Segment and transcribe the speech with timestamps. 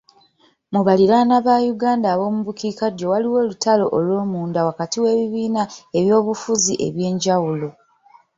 [0.73, 7.69] Mu baliraanwa ba Uganda ab'omu bukiikaddyo waliwo olutalo olwomunda wakati w'ebibiina by'ebyobufuzi ebyenjawulo.